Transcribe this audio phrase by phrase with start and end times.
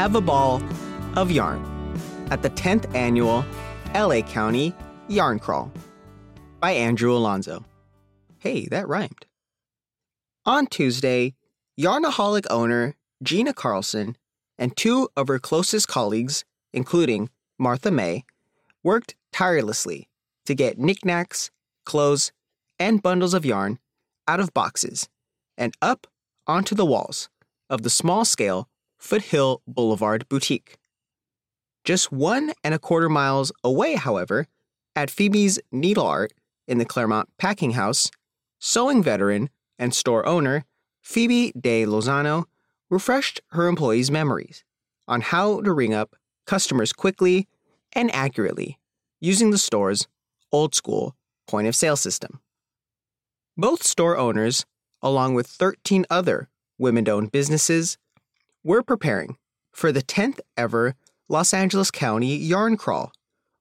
[0.00, 0.62] have a ball
[1.14, 1.62] of yarn
[2.30, 3.44] at the 10th annual
[3.94, 4.74] LA County
[5.08, 5.70] Yarn Crawl
[6.58, 7.66] by Andrew Alonzo.
[8.38, 9.26] Hey, that rhymed.
[10.46, 11.34] On Tuesday,
[11.78, 14.16] Yarnaholic owner Gina Carlson
[14.58, 17.28] and two of her closest colleagues, including
[17.58, 18.24] Martha May,
[18.82, 20.08] worked tirelessly
[20.46, 21.50] to get knickknacks,
[21.84, 22.32] clothes,
[22.78, 23.78] and bundles of yarn
[24.26, 25.10] out of boxes
[25.58, 26.06] and up
[26.46, 27.28] onto the walls
[27.68, 28.66] of the small scale
[29.00, 30.76] Foothill Boulevard boutique.
[31.84, 34.46] Just one and a quarter miles away, however,
[34.94, 36.32] at Phoebe's Needle Art
[36.68, 38.10] in the Claremont Packing House,
[38.58, 40.66] sewing veteran and store owner
[41.00, 42.44] Phoebe De Lozano
[42.90, 44.64] refreshed her employees' memories
[45.08, 46.14] on how to ring up
[46.46, 47.48] customers quickly
[47.94, 48.78] and accurately
[49.18, 50.06] using the store's
[50.52, 51.16] old school
[51.48, 52.40] point of sale system.
[53.56, 54.66] Both store owners,
[55.00, 57.96] along with 13 other women owned businesses,
[58.62, 59.36] were preparing
[59.72, 60.94] for the 10th ever
[61.28, 63.12] Los Angeles County Yarn Crawl,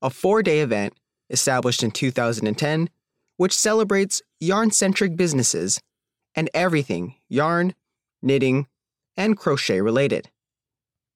[0.01, 0.93] a four day event
[1.29, 2.89] established in 2010,
[3.37, 5.79] which celebrates yarn centric businesses
[6.35, 7.73] and everything yarn,
[8.21, 8.67] knitting,
[9.15, 10.29] and crochet related.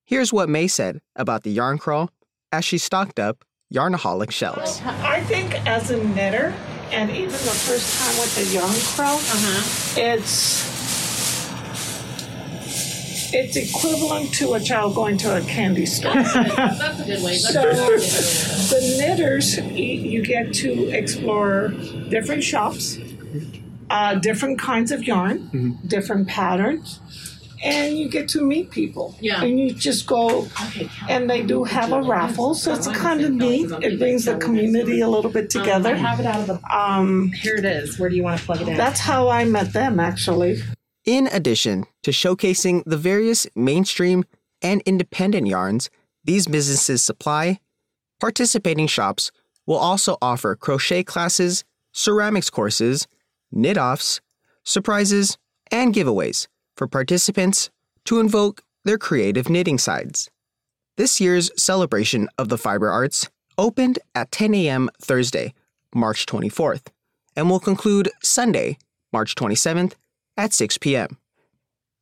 [0.05, 2.09] Here's what May said about the yarn crawl
[2.51, 4.81] as she stocked up Yarnaholic shelves.
[4.83, 6.53] I think as a knitter,
[6.91, 9.99] and even the first time with the yarn crawl, uh-huh.
[9.99, 10.72] it's
[13.33, 16.13] it's equivalent to a child going to a candy store.
[16.13, 17.37] That's a good way.
[17.37, 18.05] That's
[18.69, 21.69] So the knitters, you get to explore
[22.09, 22.97] different shops,
[23.89, 26.99] uh, different kinds of yarn, different patterns,
[27.63, 29.15] and you get to meet people.
[29.21, 29.41] Yeah.
[29.43, 33.31] And you just go, Okay, and they do have a raffle, so it's kind of
[33.31, 33.71] neat.
[33.81, 35.95] It brings the community a little bit I together.
[35.95, 36.77] have it out of the.
[36.77, 37.97] Um, Here it is.
[37.97, 38.75] Where do you want to plug it in?
[38.77, 40.61] that's how I met them, actually.
[41.05, 44.23] In addition to showcasing the various mainstream
[44.61, 45.89] and independent yarns
[46.23, 47.59] these businesses supply,
[48.21, 49.29] participating shops
[49.65, 53.05] will also offer crochet classes, ceramics courses,
[53.51, 54.21] knit offs,
[54.63, 55.37] surprises,
[55.71, 57.69] and giveaways for participants
[58.05, 60.31] to invoke their creative knitting sides.
[60.95, 64.89] This year's celebration of the fiber arts opened at 10 a.m.
[65.01, 65.53] Thursday,
[65.93, 66.87] March 24th,
[67.35, 68.77] and will conclude Sunday,
[69.11, 69.95] March 27th
[70.37, 71.17] at 6 p.m.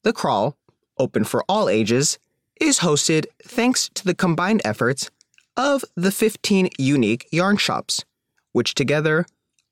[0.03, 0.57] The crawl,
[0.97, 2.17] open for all ages,
[2.59, 5.09] is hosted thanks to the combined efforts
[5.57, 8.03] of the 15 unique yarn shops,
[8.51, 9.25] which together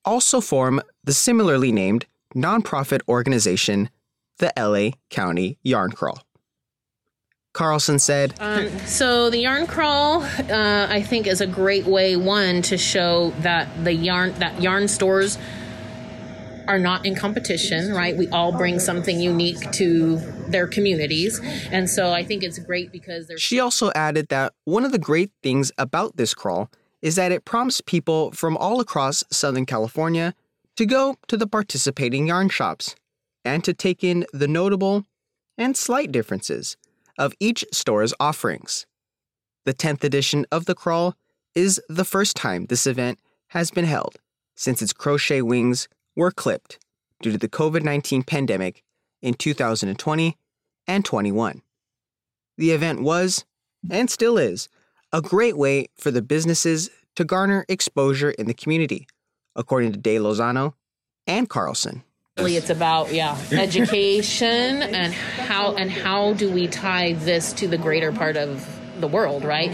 [0.05, 2.05] also form the similarly named
[2.35, 3.89] nonprofit organization,
[4.37, 6.19] the LA County Yarn Crawl.
[7.53, 12.61] Carlson said, Um, so the yarn crawl, uh, I think, is a great way one
[12.63, 15.37] to show that the yarn that yarn stores
[16.69, 18.15] are not in competition, right?
[18.15, 21.41] We all bring something unique to their communities,
[21.71, 24.99] and so I think it's great because there's She also added that one of the
[24.99, 26.69] great things about this crawl
[27.01, 30.35] is that it prompts people from all across Southern California
[30.75, 32.95] to go to the participating yarn shops
[33.43, 35.05] and to take in the notable
[35.57, 36.77] and slight differences
[37.17, 38.85] of each store's offerings.
[39.65, 41.15] The 10th edition of the crawl
[41.55, 43.19] is the first time this event
[43.49, 44.17] has been held
[44.55, 45.87] since its crochet wings
[46.19, 46.77] were clipped
[47.21, 48.83] due to the COVID 19 pandemic
[49.21, 50.37] in 2020
[50.85, 51.61] and 21.
[52.57, 53.45] The event was,
[53.89, 54.67] and still is,
[55.13, 59.07] a great way for the businesses to garner exposure in the community,
[59.55, 60.73] according to De Lozano
[61.25, 62.03] and Carlson.
[62.35, 68.11] It's about yeah education and how and how do we tie this to the greater
[68.11, 68.65] part of
[68.99, 69.71] the world right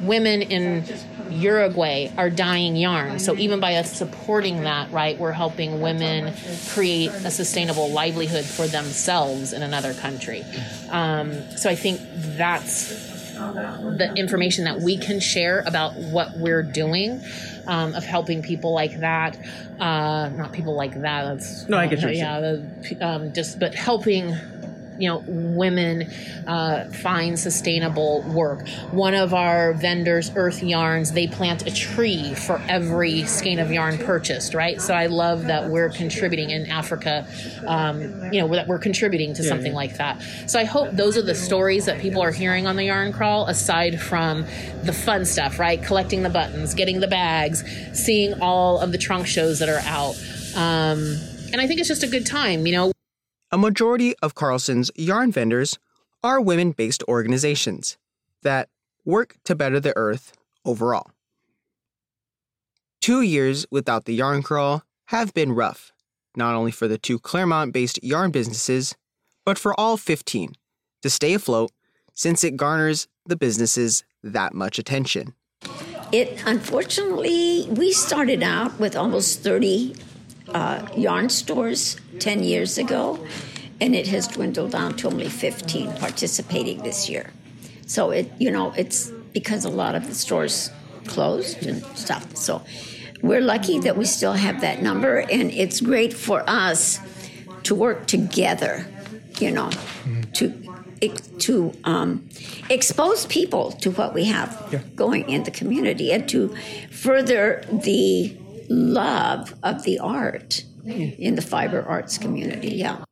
[0.00, 0.84] women in
[1.30, 6.34] uruguay are dyeing yarn so even by us supporting that right we're helping women
[6.68, 10.44] create a sustainable livelihood for themselves in another country
[10.90, 12.00] um, so i think
[12.36, 17.20] that's the information that we can share about what we're doing
[17.68, 19.38] um, of helping people like that.
[19.78, 21.22] Uh, not people like that.
[21.24, 24.34] That's, No, I get you're yeah, the, um, just but helping.
[24.98, 26.10] You know, women
[26.46, 28.68] uh, find sustainable work.
[28.90, 33.98] One of our vendors, Earth Yarns, they plant a tree for every skein of yarn
[33.98, 34.54] purchased.
[34.54, 37.26] Right, so I love that we're contributing in Africa.
[37.66, 40.22] Um, you know, that we're contributing to something like that.
[40.46, 43.46] So I hope those are the stories that people are hearing on the yarn crawl,
[43.46, 44.42] aside from
[44.82, 45.82] the fun stuff, right?
[45.82, 50.16] Collecting the buttons, getting the bags, seeing all of the trunk shows that are out.
[50.56, 51.18] Um,
[51.52, 52.92] and I think it's just a good time, you know.
[53.50, 55.78] A majority of Carlson's yarn vendors
[56.22, 57.96] are women based organizations
[58.42, 58.68] that
[59.06, 60.34] work to better the earth
[60.66, 61.10] overall.
[63.00, 65.92] Two years without the yarn crawl have been rough,
[66.36, 68.94] not only for the two Claremont based yarn businesses,
[69.46, 70.52] but for all 15
[71.00, 71.70] to stay afloat
[72.12, 75.32] since it garners the businesses that much attention.
[76.12, 79.94] It unfortunately, we started out with almost 30
[80.48, 83.24] uh, yarn stores 10 years ago,
[83.80, 87.32] and it has dwindled down to only 15 participating this year.
[87.86, 90.70] So it, you know, it's because a lot of the stores
[91.06, 92.36] closed and stuff.
[92.36, 92.62] So
[93.22, 97.00] we're lucky that we still have that number, and it's great for us
[97.64, 98.86] to work together,
[99.40, 100.22] you know, mm-hmm.
[100.32, 100.68] to
[101.38, 102.28] to um,
[102.68, 104.80] expose people to what we have yeah.
[104.96, 106.48] going in the community and to
[106.90, 108.36] further the
[108.68, 112.70] love of the art in the fiber arts community.
[112.70, 113.04] Yeah.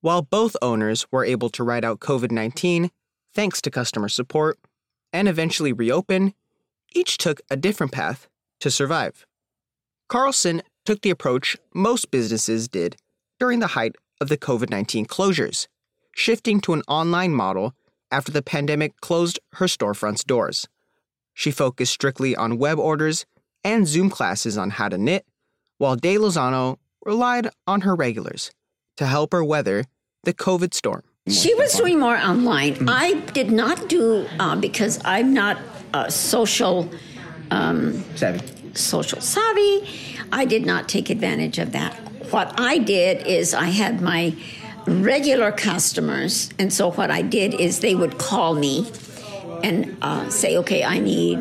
[0.00, 2.90] While both owners were able to ride out COVID 19
[3.34, 4.58] thanks to customer support
[5.12, 6.34] and eventually reopen,
[6.94, 8.28] each took a different path
[8.60, 9.26] to survive.
[10.08, 12.96] Carlson took the approach most businesses did
[13.38, 15.66] during the height of the COVID 19 closures,
[16.14, 17.74] shifting to an online model
[18.10, 20.68] after the pandemic closed her storefront's doors.
[21.34, 23.24] She focused strictly on web orders
[23.62, 25.24] and Zoom classes on how to knit,
[25.80, 28.50] while De Lozano relied on her regulars
[28.98, 29.86] to help her weather
[30.24, 31.02] the COVID storm.
[31.26, 32.74] She was doing more online.
[32.74, 32.88] Mm-hmm.
[32.90, 35.58] I did not do uh, because I'm not
[35.94, 36.90] a social
[37.50, 38.46] um, savvy.
[38.74, 39.88] Social savvy.
[40.30, 41.94] I did not take advantage of that.
[42.30, 44.34] What I did is I had my
[44.86, 48.86] regular customers, and so what I did is they would call me
[49.64, 51.38] and uh, say, "Okay, I need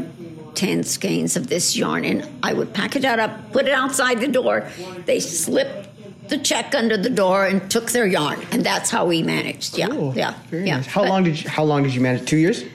[0.59, 4.27] 10 skeins of this yarn and I would package it up, put it outside the
[4.27, 4.69] door.
[5.05, 5.87] They slipped
[6.27, 9.77] the check under the door and took their yarn, and that's how we managed.
[9.77, 10.13] Yeah, cool.
[10.13, 10.77] yeah, Very yeah.
[10.77, 10.85] Nice.
[10.87, 12.27] How but long did you, how long did you manage?
[12.27, 12.65] Two years.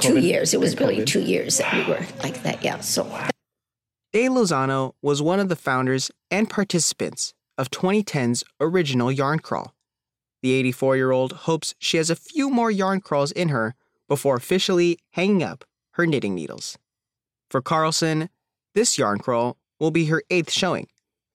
[0.00, 0.54] Two years.
[0.54, 2.64] It was really two years that we were like that.
[2.64, 2.80] Yeah.
[2.80, 3.04] So.
[4.14, 9.74] De Lozano was one of the founders and participants of 2010's original yarn crawl.
[10.42, 13.74] The 84 year old hopes she has a few more yarn crawls in her
[14.08, 16.78] before officially hanging up her knitting needles.
[17.54, 18.30] For Carlson,
[18.74, 20.88] this yarn crawl will be her eighth showing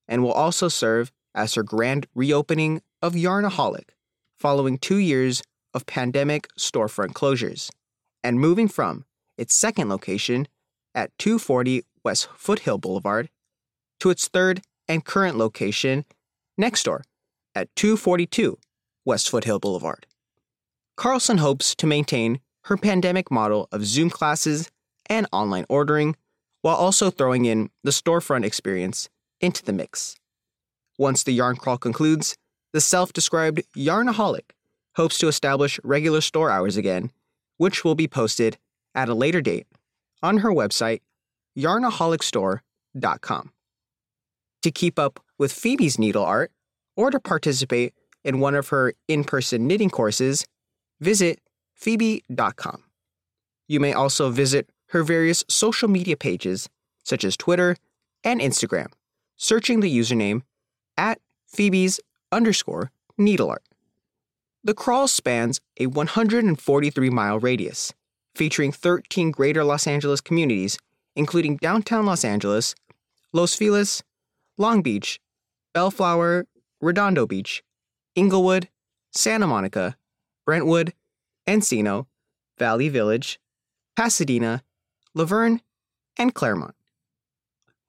[0.06, 3.92] and will also serve as her grand reopening of Yarnaholic
[4.38, 5.42] following two years
[5.74, 7.70] of pandemic storefront closures
[8.22, 9.06] and moving from
[9.38, 10.50] its second location
[10.94, 13.30] at 240 West Foothill Boulevard
[14.02, 16.04] to its third and current location
[16.58, 17.06] next door
[17.56, 18.58] at 242
[19.06, 20.06] West Foothill Boulevard.
[20.98, 24.70] Carlson hopes to maintain her pandemic model of Zoom classes
[25.10, 26.16] and online ordering
[26.62, 29.10] while also throwing in the storefront experience
[29.42, 30.16] into the mix.
[30.98, 32.36] Once the yarn crawl concludes,
[32.74, 34.52] the self described Yarnaholic
[34.96, 37.12] hopes to establish regular store hours again,
[37.58, 38.58] which will be posted
[38.94, 39.68] at a later date
[40.22, 41.00] on her website,
[41.58, 43.52] yarnaholicstore.com.
[44.64, 46.52] To keep up with Phoebe's needle art
[46.98, 47.94] or to participate
[48.26, 50.46] in one of her in person knitting courses,
[51.00, 51.40] visit
[51.74, 52.84] phoebe.com.
[53.70, 56.70] You may also visit her various social media pages,
[57.04, 57.76] such as Twitter
[58.24, 58.88] and Instagram,
[59.38, 60.42] searching the username
[60.98, 62.00] at Phoebe's
[62.32, 63.64] underscore needle art.
[64.64, 67.94] The crawl spans a 143 mile radius,
[68.36, 70.78] featuring 13 greater Los Angeles communities,
[71.16, 72.76] including downtown Los Angeles,
[73.32, 74.04] Los Feliz,
[74.58, 75.20] Long Beach,
[75.74, 76.46] Bellflower,
[76.82, 77.64] Redondo Beach,
[78.16, 78.70] Inglewood,
[79.12, 79.96] Santa Monica,
[80.46, 80.94] Brentwood,
[81.48, 82.08] Encino,
[82.58, 83.40] Valley Village,
[83.96, 84.64] Pasadena,
[85.16, 85.62] La Verne,
[86.18, 86.76] and Claremont.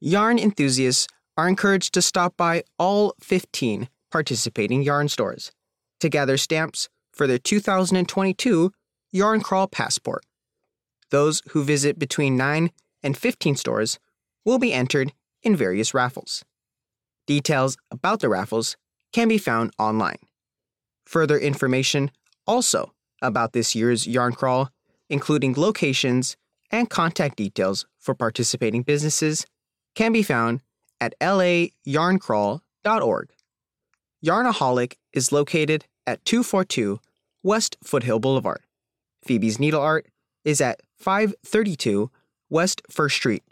[0.00, 5.52] Yarn enthusiasts are encouraged to stop by all 15 participating yarn stores
[6.00, 8.72] to gather stamps for their 2022
[9.12, 10.24] Yarn Crawl Passport.
[11.10, 12.70] Those who visit between 9
[13.02, 13.98] and 15 stores
[14.44, 15.12] will be entered
[15.42, 16.44] in various raffles.
[17.26, 18.76] Details about the raffles
[19.12, 20.18] can be found online.
[21.06, 22.10] Further information
[22.46, 24.70] also about this year's Yarn Crawl,
[25.08, 26.36] including locations
[26.70, 29.44] and contact details for participating businesses,
[29.94, 30.62] can be found
[31.00, 33.30] at layarncrawl.org.
[34.24, 37.00] Yarnaholic is located at 242
[37.42, 38.60] West Foothill Boulevard.
[39.24, 40.06] Phoebe's Needle Art
[40.44, 42.10] is at 532
[42.48, 43.42] West First Street,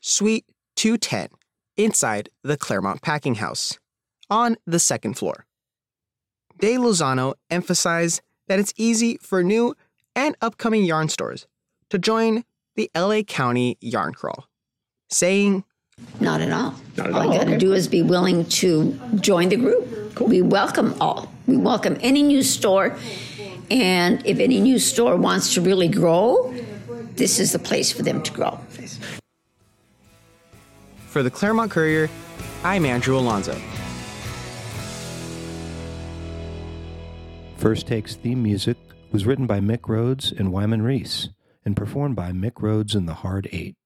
[0.00, 0.44] Suite
[0.76, 1.30] 210,
[1.76, 3.78] inside the Claremont Packing House,
[4.28, 5.46] on the second floor.
[6.60, 9.74] De Lozano emphasized that it's easy for new
[10.14, 11.46] and upcoming yarn stores
[11.90, 12.44] to join
[12.78, 14.48] the LA County Yarn Crawl,
[15.10, 15.64] saying,
[16.20, 16.76] not at all.
[16.96, 17.22] Not at all.
[17.22, 17.32] all.
[17.32, 17.58] you got to okay.
[17.58, 20.14] do is be willing to join the group.
[20.14, 20.28] Cool.
[20.28, 21.28] We welcome all.
[21.48, 22.96] We welcome any new store.
[23.68, 26.54] And if any new store wants to really grow,
[27.16, 28.60] this is the place for them to grow.
[31.08, 32.08] For the Claremont Courier,
[32.62, 33.60] I'm Andrew Alonzo.
[37.56, 38.76] First Takes theme music
[39.10, 41.28] was written by Mick Rhodes and Wyman Reese
[41.68, 43.77] and performed by Mick Rhodes and the Hard Eight.